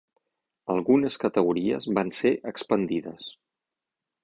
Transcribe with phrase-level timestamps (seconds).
[0.75, 3.31] Algunes categories van ser expandides.